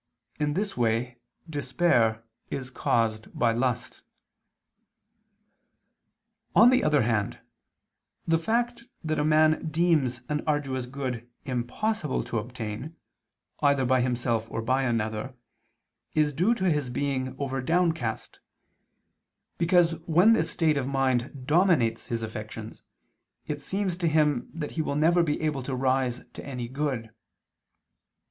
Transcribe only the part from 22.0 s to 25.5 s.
his affections, it seems to him that he will never be